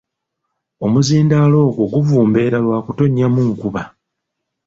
Omuzindaalo 0.85 1.57
ogwo 1.67 1.83
guvumbeera 1.93 2.57
lwa 2.65 2.79
kutonnyamu 2.85 3.41
nkuba. 3.49 3.81